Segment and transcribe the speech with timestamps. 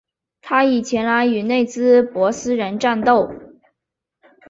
[0.41, 3.31] 他已前来与内兹珀斯人战斗。